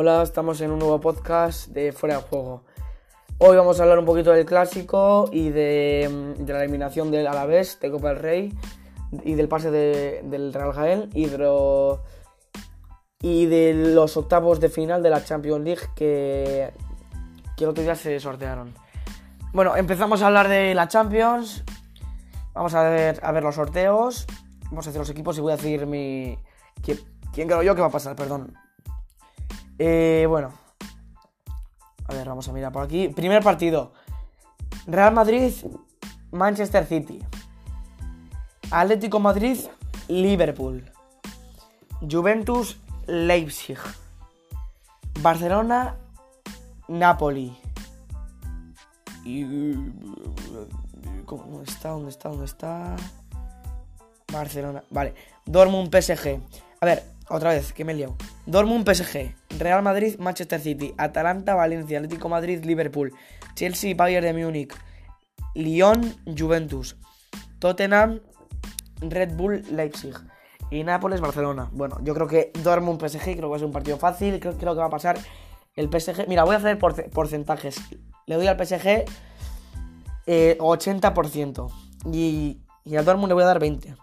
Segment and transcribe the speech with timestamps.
[0.00, 2.62] Hola, estamos en un nuevo podcast de Fuera de Juego.
[3.38, 7.80] Hoy vamos a hablar un poquito del clásico y de, de la eliminación del Alavés
[7.80, 8.54] de Copa del Rey
[9.24, 11.26] y del pase de, del Real Jaén y
[13.46, 16.72] de, los octavos de final de la Champions League que,
[17.56, 18.72] que el otro día se sortearon.
[19.52, 21.64] Bueno, empezamos a hablar de la Champions.
[22.54, 24.28] Vamos a ver, a ver los sorteos.
[24.66, 26.38] Vamos a hacer los equipos y voy a decir mi.
[26.84, 27.00] ¿Quién,
[27.32, 28.14] quién creo yo que va a pasar?
[28.14, 28.54] Perdón.
[29.78, 30.52] Eh, bueno.
[32.06, 33.08] A ver, vamos a mirar por aquí.
[33.08, 33.92] Primer partido.
[34.86, 35.52] Real Madrid,
[36.32, 37.22] Manchester City.
[38.70, 39.58] Atlético Madrid,
[40.08, 40.90] Liverpool.
[42.10, 43.78] Juventus, Leipzig.
[45.20, 45.96] Barcelona,
[46.86, 47.56] Napoli.
[49.24, 49.44] Y...
[51.26, 51.90] ¿cómo- ¿Dónde está?
[51.90, 52.28] ¿Dónde está?
[52.30, 52.96] ¿Dónde está?
[54.32, 54.82] Barcelona.
[54.90, 55.14] Vale.
[55.44, 56.40] Dortmund, PSG.
[56.80, 58.16] A ver, otra vez, que me he liado.
[58.50, 59.34] Dortmund, PSG.
[59.58, 60.94] Real Madrid, Manchester City.
[60.96, 61.98] Atalanta, Valencia.
[61.98, 63.12] Atlético Madrid, Liverpool.
[63.54, 64.74] Chelsea, Bayern de Múnich.
[65.54, 66.96] Lyon, Juventus.
[67.58, 68.20] Tottenham,
[69.00, 70.14] Red Bull, Leipzig.
[70.70, 71.68] Y Nápoles, Barcelona.
[71.72, 74.38] Bueno, yo creo que Dortmund, PSG, creo que va a ser un partido fácil.
[74.40, 75.18] Creo, creo que va a pasar
[75.76, 76.26] el PSG.
[76.28, 77.76] Mira, voy a hacer porce- porcentajes.
[78.26, 79.04] Le doy al PSG
[80.26, 81.70] eh, 80%.
[82.12, 83.96] Y, y al Dortmund le voy a dar 20%.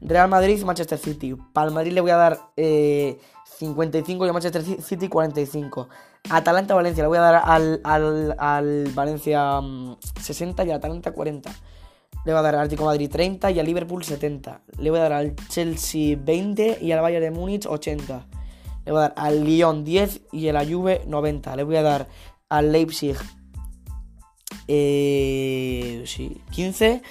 [0.00, 1.36] Real Madrid, Manchester City.
[1.52, 5.88] Para el Madrid le voy a dar eh, 55 y al Manchester City 45.
[6.30, 7.04] Atalanta, Valencia.
[7.04, 11.50] Le voy a dar al, al, al Valencia mm, 60 y al Atalanta 40.
[12.24, 14.62] Le voy a dar al Atlético Madrid 30 y al Liverpool 70.
[14.78, 18.26] Le voy a dar al Chelsea 20 y al Bayern de Múnich 80.
[18.84, 21.56] Le voy a dar al Lyon 10 y a la Juve 90.
[21.56, 22.08] Le voy a dar
[22.48, 23.16] al Leipzig
[24.68, 27.02] eh, sí, 15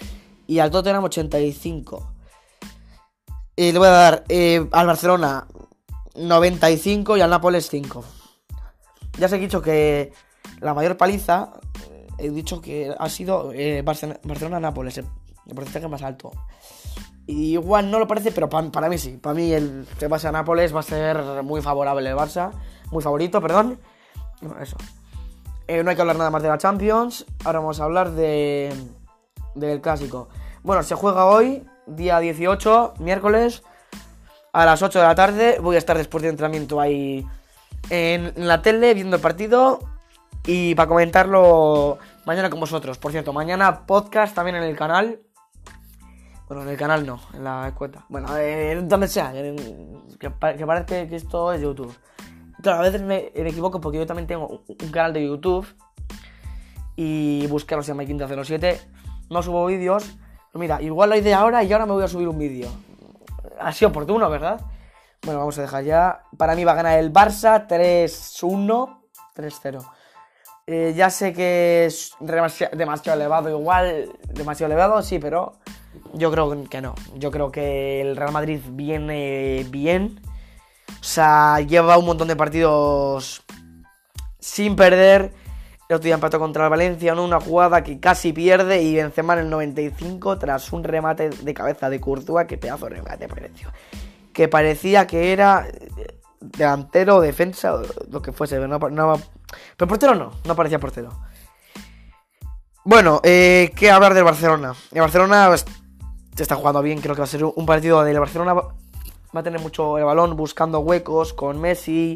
[0.48, 2.14] y al Tottenham 85.
[3.58, 5.48] Eh, le voy a dar eh, al Barcelona
[6.16, 8.04] 95 y al Nápoles 5.
[9.17, 10.14] Ya os he dicho que
[10.60, 11.54] la mayor paliza,
[12.17, 15.05] he dicho que ha sido eh, Barce- Barcelona-Nápoles, el,
[15.55, 16.32] porcentaje más alto.
[17.27, 19.17] Y igual no lo parece, pero pa- para mí sí.
[19.17, 22.52] Para mí el que pase a Nápoles va a ser muy favorable el Barça.
[22.92, 23.80] Muy favorito, perdón.
[24.42, 24.78] Bueno, eso.
[25.67, 27.26] Eh, no hay que hablar nada más de la Champions.
[27.45, 28.73] Ahora vamos a hablar de
[29.55, 30.30] del clásico.
[30.64, 33.64] Bueno, se juega hoy, día 18, miércoles,
[34.54, 35.58] a las 8 de la tarde.
[35.62, 37.26] Voy a estar después de entrenamiento ahí
[37.89, 39.80] en la tele viendo el partido
[40.45, 42.98] y para comentarlo mañana con vosotros.
[42.98, 45.20] Por cierto, mañana podcast también en el canal.
[46.48, 48.06] Bueno, en el canal no, en la cuenta.
[48.10, 51.95] Bueno, eh, donde sea, en- que, pa- que parece que esto es YouTube.
[52.61, 55.66] Claro, a veces me, equivoco porque yo también tengo un, canal de YouTube
[56.95, 58.80] y buscarlo se llama Quinta07.
[59.30, 60.17] No subo vídeos.
[60.54, 62.67] Mira, igual lo hice ahora y ahora me voy a subir un vídeo.
[63.61, 64.61] Así oportuno, ¿verdad?
[65.23, 66.23] Bueno, vamos a dejar ya.
[66.38, 69.02] Para mí va a ganar el Barça 3-1,
[69.36, 69.86] 3-0.
[70.67, 75.54] Eh, ya sé que es demasiado, demasiado elevado, igual, demasiado elevado, sí, pero
[76.14, 76.95] yo creo que no.
[77.16, 80.20] Yo creo que el Real Madrid viene bien.
[80.89, 83.43] O sea, lleva un montón de partidos
[84.39, 85.33] sin perder.
[85.92, 89.34] El otro día empató contra el Valencia en una jugada que casi pierde y Benzema
[89.34, 93.68] en el 95 tras un remate de cabeza de Courtois, que pedazo de remate pareció.
[94.32, 97.74] Que parecía que era eh, delantero, defensa,
[98.10, 98.56] lo que fuese.
[98.56, 99.20] pero No, no-
[99.86, 101.10] portero no, no parecía portero.
[102.86, 104.73] Bueno, eh, ¿qué hablar del Barcelona?
[104.94, 108.54] El Barcelona se está jugando bien, creo que va a ser un partido del Barcelona.
[108.54, 108.73] Va
[109.36, 112.16] va a tener mucho el balón buscando huecos con Messi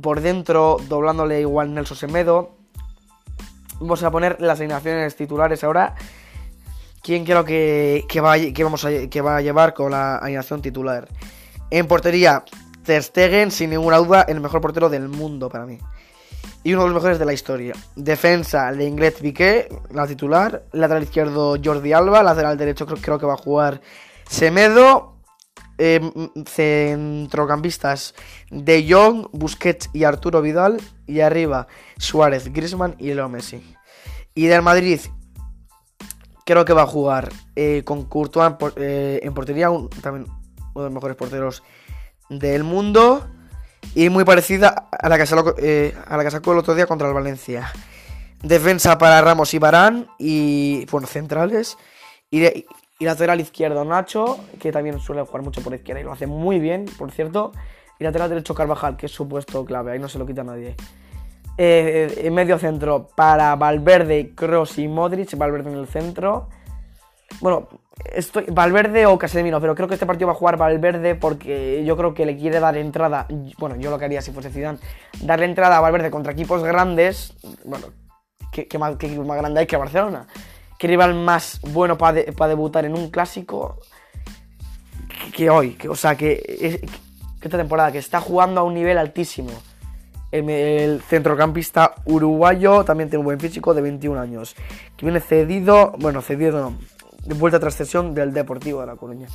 [0.00, 2.59] por dentro, doblándole igual Nelson Semedo.
[3.80, 5.94] Vamos a poner las alineaciones titulares ahora.
[7.02, 10.60] ¿Quién creo que, que, va, que vamos a, que va a llevar con la alineación
[10.60, 11.08] titular?
[11.70, 12.44] En portería,
[12.84, 15.78] Ter Stegen, sin ninguna duda, el mejor portero del mundo para mí.
[16.62, 17.72] Y uno de los mejores de la historia.
[17.96, 20.64] Defensa, Lenglet Piqué, la titular.
[20.72, 22.22] Lateral izquierdo, Jordi Alba.
[22.22, 23.80] Lateral derecho, creo, que va a jugar
[24.28, 25.16] Semedo.
[25.78, 28.14] Eh, m- centrocampistas,
[28.50, 30.82] De Jong, Busquets y Arturo Vidal.
[31.06, 31.66] Y arriba,
[31.96, 33.74] Suárez, Griezmann y Leo Messi.
[34.34, 35.00] Y del Madrid,
[36.44, 39.68] creo que va a jugar eh, con Courtois en, eh, portería,
[40.02, 40.26] también
[40.74, 41.62] uno de los mejores porteros
[42.28, 43.26] del mundo.
[43.94, 46.86] Y muy parecida a la que sacó, eh, a la que sacó el otro día
[46.86, 47.72] contra el Valencia.
[48.42, 50.08] Defensa para Ramos y Barán.
[50.18, 51.76] Y, bueno, centrales.
[52.30, 56.26] Y, y lateral izquierdo Nacho, que también suele jugar mucho por izquierda y lo hace
[56.26, 57.52] muy bien, por cierto.
[57.98, 60.76] Y lateral derecho Carvajal, que es su puesto clave, ahí no se lo quita nadie.
[61.62, 65.36] Eh, en medio centro para Valverde, Cross y Modric.
[65.36, 66.48] Valverde en el centro.
[67.42, 67.68] Bueno,
[68.14, 71.98] estoy, Valverde o Casemiro, pero creo que este partido va a jugar Valverde porque yo
[71.98, 73.26] creo que le quiere dar entrada,
[73.58, 74.78] bueno, yo lo que haría si fuese Zidane,
[75.20, 77.34] darle entrada a Valverde contra equipos grandes,
[77.66, 77.88] bueno,
[78.50, 80.28] ¿qué, más, equipo más grande hay que Barcelona?
[80.78, 83.80] ¿Qué rival más bueno para debutar en un clásico
[85.36, 85.74] que, hoy?
[85.74, 86.80] Que, o sea, que,
[87.42, 89.50] esta temporada, que está jugando a un nivel altísimo.
[90.30, 94.54] El, centrocampista uruguayo también tiene un buen físico de 21 años.
[94.96, 96.78] Que viene cedido, bueno, cedido no,
[97.24, 99.28] de vuelta tras cesión del Deportivo de La Coruña.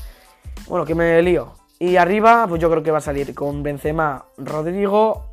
[0.67, 1.53] Bueno, que me lío.
[1.79, 5.25] Y arriba, pues yo creo que va a salir con Benzema, Rodrigo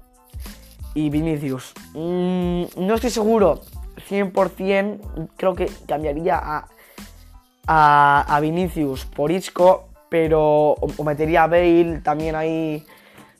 [0.94, 1.72] y Vinicius.
[1.94, 3.60] Mm, no estoy seguro
[4.08, 6.66] 100%, creo que cambiaría a,
[7.66, 12.84] a, Vinicius por Isco, pero o, metería a Bale también ahí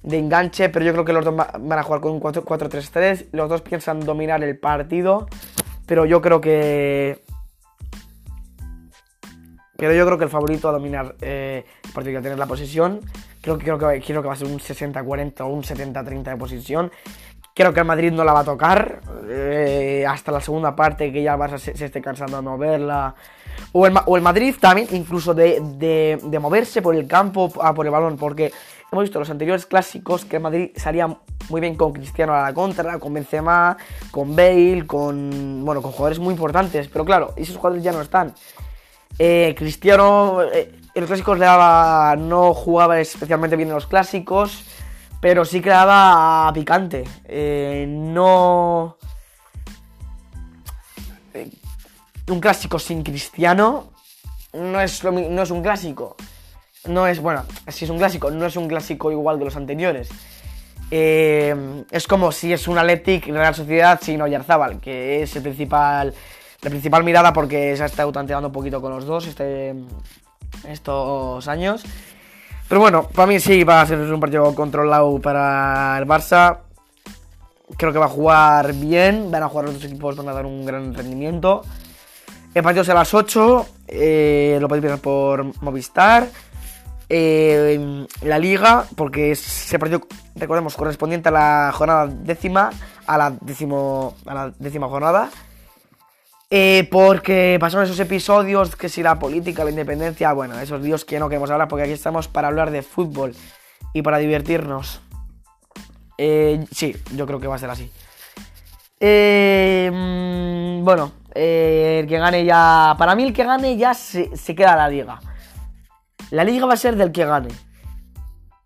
[0.02, 3.28] de enganche, pero yo creo que los dos van a jugar con un 4-3-3.
[3.32, 5.28] Los dos piensan dominar el partido,
[5.86, 7.22] pero yo creo que
[9.82, 12.46] pero yo creo que el favorito a dominar eh, el partido y a tener la
[12.46, 13.00] posición,
[13.40, 16.92] creo creo que, creo que va a ser un 60-40 o un 70-30 de posición.
[17.52, 21.20] Creo que el Madrid no la va a tocar eh, hasta la segunda parte, que
[21.20, 23.16] ya Barça se, esté cansando de moverla.
[23.72, 27.84] O el, o el Madrid también, incluso de, de, moverse por el campo, a por
[27.84, 28.52] el balón, porque
[28.92, 31.08] hemos visto los anteriores clásicos que el Madrid salía
[31.48, 33.76] muy bien con Cristiano a la contra, con Benzema,
[34.10, 36.88] con Bale, con, bueno, con jugadores muy importantes.
[36.88, 38.34] Pero claro, esos jugadores ya no están.
[39.18, 44.62] Eh, Cristiano eh, en los clásicos le daba, no jugaba especialmente bien en los clásicos,
[45.22, 47.04] pero sí que daba picante.
[47.24, 48.98] Eh, no...
[52.28, 53.90] Un clásico sin Cristiano
[54.52, 56.16] no es, no es un clásico.
[56.86, 60.08] No es, bueno, si es un clásico, no es un clásico igual que los anteriores.
[60.90, 66.12] es como si es un Athletic Real Sociedad sin Oyarzábal, que es el principal
[66.62, 69.74] la principal mirada porque se ha estado tanteando un poquito con los dos este,
[70.68, 71.84] estos años.
[72.68, 76.58] Pero bueno, para mí sí va a ser un partido controlado para el Barça.
[77.76, 80.46] Creo que va a jugar bien, van a jugar los dos equipos, van a dar
[80.46, 81.62] un gran rendimiento.
[82.54, 86.28] El partido será a las 8, eh, lo podéis ver por Movistar.
[87.08, 90.02] Eh, la liga, porque ese partido,
[90.34, 92.70] recordemos, correspondiente a la jornada décima,
[93.06, 95.30] a la, décimo, a la décima jornada.
[96.50, 101.18] Eh, porque pasaron esos episodios, que si la política, la independencia, bueno, esos dios que
[101.18, 103.34] no queremos hablar, porque aquí estamos para hablar de fútbol
[103.94, 105.00] y para divertirnos.
[106.18, 107.90] Eh, sí, yo creo que va a ser así.
[109.00, 112.94] Mm, bueno, el que gane ya.
[112.98, 115.20] Para mí, el que gane ya se, se queda la liga.
[116.32, 117.50] La liga va a ser del que gane.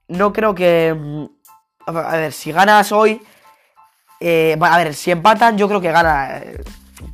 [0.06, 0.94] No creo que.
[0.96, 1.24] Mm,
[1.86, 3.20] a ver, si ganas hoy.
[4.20, 6.42] a ver, si empatan, yo creo que gana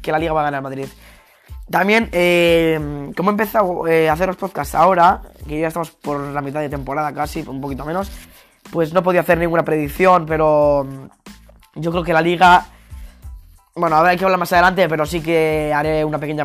[0.03, 0.89] que la liga va a ganar Madrid.
[1.71, 2.79] También, eh,
[3.17, 6.61] como he empezado eh, a hacer los podcasts ahora, que ya estamos por la mitad
[6.61, 8.11] de temporada casi, un poquito menos,
[8.71, 12.67] pues no podía hacer ninguna predicción, pero mm, yo creo que la liga...
[13.75, 16.45] Bueno, habrá que hablar más adelante, pero sí que haré una pequeña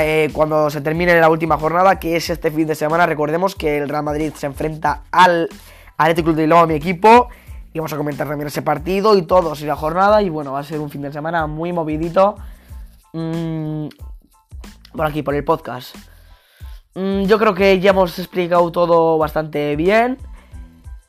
[0.00, 3.06] eh, cuando se termine la última jornada, que es este fin de semana.
[3.06, 5.48] Recordemos que el Real Madrid se enfrenta al
[5.96, 7.28] Atlético de Bilbao, mi equipo,
[7.72, 10.22] y vamos a comentar también ese partido y todo, y la jornada.
[10.22, 12.36] Y bueno, va a ser un fin de semana muy movidito.
[13.12, 13.88] Mm,
[14.94, 15.96] por aquí, por el podcast.
[16.94, 20.18] Mm, yo creo que ya hemos explicado todo bastante bien.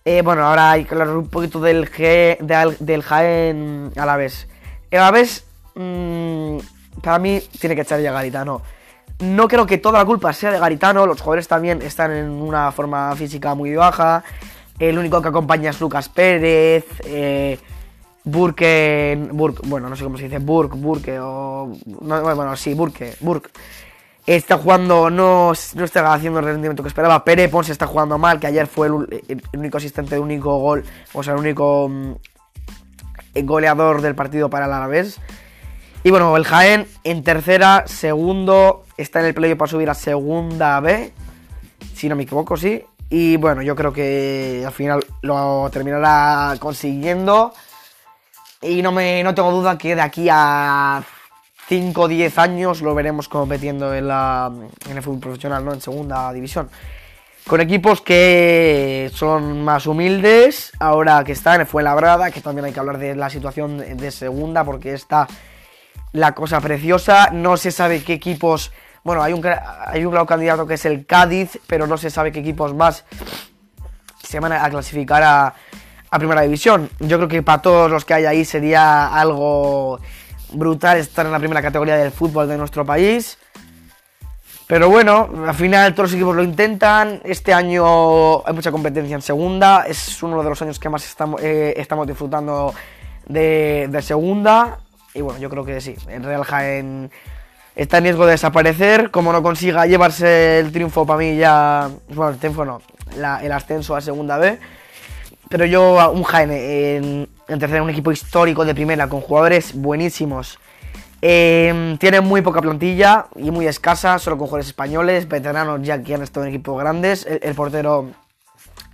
[0.06, 2.38] Eh, bueno, ahora hay que hablar un poquito del, G,
[2.80, 4.48] del Jaén a la vez.
[4.92, 6.58] A la vez, mm,
[7.02, 8.62] para mí, tiene que echar ya Garitano.
[9.20, 11.06] No creo que toda la culpa sea de Garitano.
[11.06, 14.24] Los jugadores también están en una forma física muy baja.
[14.80, 16.86] El único que acompaña es Lucas Pérez.
[17.06, 17.60] Eh,
[18.26, 19.18] Burke,
[19.64, 21.74] bueno, no sé cómo se dice, Burke, Burke o...
[21.90, 23.50] bueno, sí, Burke, Burke.
[24.26, 27.26] Está jugando, no, no está haciendo el rendimiento que esperaba.
[27.26, 31.22] Pere Ponce está jugando mal, que ayer fue el, único asistente, el único gol, o
[31.22, 32.14] sea, el único mm,
[33.44, 35.20] goleador del partido para el Alavés.
[36.06, 40.82] Y bueno, el Jaén en tercera, segundo, está en el playoff para subir a segunda
[40.82, 41.14] B,
[41.96, 42.84] si no me equivoco, sí.
[43.10, 47.54] Y bueno, yo creo que al final lo terminará consiguiendo.
[48.62, 51.02] Y no, me, no tengo duda que de aquí a
[51.68, 54.52] 5 o 10 años lo veremos compitiendo en, la,
[54.90, 55.74] en el fútbol profesional, ¿no?
[55.74, 56.70] En segunda división.
[57.48, 62.80] Con equipos que son más humildes, ahora que están en Fuenlabrada, que también hay que
[62.80, 65.28] hablar de la situación de segunda, porque está
[66.14, 67.30] la cosa preciosa.
[67.32, 68.72] No se sabe qué equipos
[69.04, 72.32] bueno, hay un, hay un claro candidato que es el Cádiz, pero no se sabe
[72.32, 73.04] qué equipos más
[74.24, 75.54] se van a clasificar a,
[76.18, 76.92] Primera División.
[77.00, 80.00] Yo creo que para todos los que hay ahí sería algo
[80.52, 83.40] brutal estar en la primera categoría del fútbol de nuestro país.
[84.68, 87.20] Pero bueno, al final todos los equipos lo intentan.
[87.24, 89.86] Este año hay mucha competencia en segunda.
[89.88, 92.76] Es uno de los años que más estamos, eh, estamos disfrutando
[93.26, 94.78] de, de, segunda.
[95.14, 95.96] Y bueno, yo creo que sí.
[96.08, 97.12] El Real Jaén
[97.76, 99.12] está en riesgo de desaparecer.
[99.12, 101.90] Como no consiga llevarse el triunfo para mí ya.
[102.10, 102.82] Bueno, el triunfo no.
[103.42, 104.60] El ascenso a segunda B.
[105.50, 110.58] Pero yo, un Jaén en, en un equipo histórico de primera con jugadores buenísimos
[111.26, 116.14] eh, tiene muy poca plantilla y muy escasa, solo con jugadores españoles, veteranos ya que
[116.14, 117.26] han estado en equipos grandes.
[117.26, 118.10] El, el portero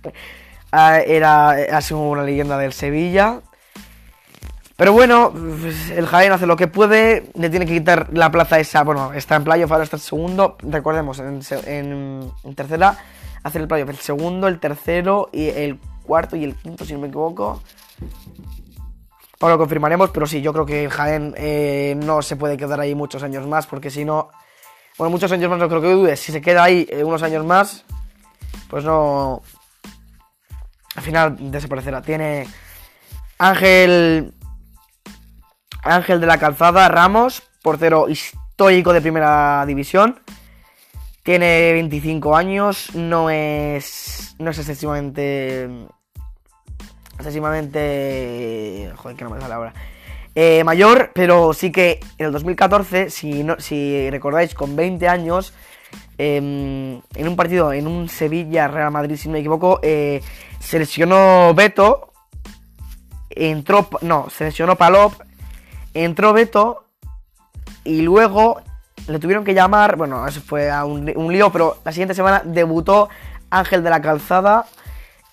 [0.04, 3.40] eh, era, ha sido una leyenda del Sevilla.
[4.80, 5.30] Pero bueno,
[5.94, 9.36] el Jaén hace lo que puede, le tiene que quitar la plaza esa, bueno, está
[9.36, 12.96] en playoff, ahora está el segundo, recordemos, en, en, tercera
[13.42, 17.00] hace el playoff el segundo, el tercero y el cuarto y el quinto, si no
[17.00, 17.60] me equivoco.
[19.40, 22.94] Ahora lo confirmaremos, pero sí, yo creo que Jaén eh, no se puede quedar ahí
[22.94, 24.30] muchos años más, porque si no.
[24.96, 26.20] Bueno, muchos años más no creo que dudes.
[26.20, 27.84] Si se queda ahí eh, unos años más,
[28.70, 29.42] pues no.
[30.96, 32.00] Al final desaparecerá.
[32.00, 32.46] Tiene
[33.36, 34.32] Ángel.
[35.82, 40.20] Ángel de la Calzada, Ramos, portero histórico de primera división.
[41.22, 44.34] Tiene 25 años, no es.
[44.38, 45.68] No es excesivamente
[47.20, 48.90] excesivamente.
[48.96, 49.72] Joder, que no me sale ahora.
[50.34, 55.52] Eh, mayor, pero sí que en el 2014, si, no, si recordáis, con 20 años,
[56.18, 60.22] eh, en un partido, en un Sevilla-Real Madrid, si no me equivoco, eh,
[60.60, 62.12] se lesionó Beto,
[63.28, 65.14] entró, no, se lesionó Palop,
[65.94, 66.84] entró Beto
[67.84, 68.60] y luego
[69.06, 73.08] le tuvieron que llamar, bueno, eso fue a un, lío, pero la siguiente semana debutó
[73.50, 74.66] Ángel de la Calzada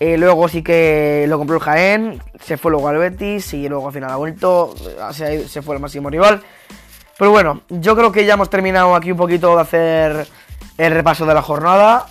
[0.00, 3.88] eh, luego sí que lo compró el Jaén, se fue luego al Betis y luego
[3.88, 4.72] al final ha vuelto,
[5.10, 6.40] se, se fue el máximo rival.
[7.18, 10.28] Pero bueno, yo creo que ya hemos terminado aquí un poquito de hacer
[10.78, 12.06] el repaso de la jornada.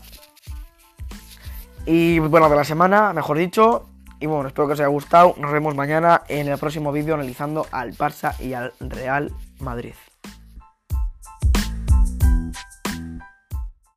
[1.86, 3.86] Y bueno, de la semana, mejor dicho.
[4.20, 5.36] Y bueno, espero que os haya gustado.
[5.38, 9.94] Nos vemos mañana en el próximo vídeo analizando al Barça y al Real Madrid.